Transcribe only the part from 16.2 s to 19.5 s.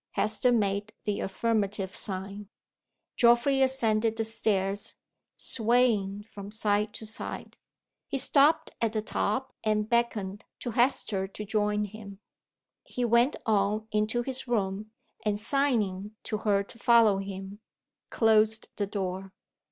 to her to follow him, closed the door.